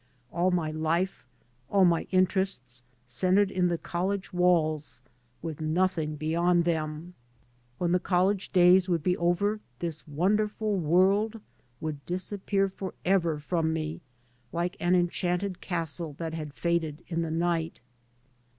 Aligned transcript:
All 0.33 0.49
my 0.49 0.71
life, 0.71 1.27
all 1.69 1.85
my 1.85 2.07
interests, 2.09 2.81
centred 3.05 3.51
in 3.51 3.67
the 3.67 3.77
college 3.77 4.33
walls, 4.33 4.99
with 5.43 5.61
nothing 5.61 6.15
beyond 6.15 6.65
them. 6.65 7.13
When 7.77 7.91
the 7.91 7.99
college 7.99 8.51
days 8.51 8.89
would 8.89 9.03
be 9.03 9.15
over 9.17 9.59
this 9.77 10.07
wonderful 10.07 10.75
world 10.75 11.39
would 11.79 12.03
disappear 12.07 12.67
forever 12.67 13.37
from 13.37 13.73
me 13.73 14.01
like 14.51 14.75
an 14.79 14.95
enchanted 14.95 15.61
castle 15.61 16.13
that 16.17 16.33
had 16.33 16.55
faded 16.55 17.03
in 17.07 17.21
the 17.21 17.29
night. 17.29 17.79